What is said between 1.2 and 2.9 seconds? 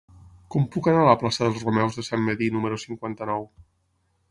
plaça dels Romeus de Sant Medir número